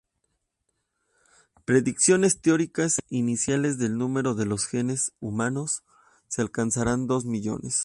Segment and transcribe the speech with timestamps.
[1.63, 5.83] Predicciones teóricos iniciales del número de los genes humanos
[6.27, 7.79] se alcanzaran dos millones.